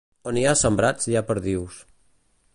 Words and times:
On 0.29 0.37
hi 0.41 0.45
ha 0.47 0.53
sembrats 0.61 1.11
hi 1.11 1.15
ha 1.19 1.23
perdius. 1.29 1.81